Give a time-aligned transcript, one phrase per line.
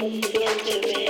[0.00, 1.09] Wonder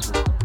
[0.00, 0.35] play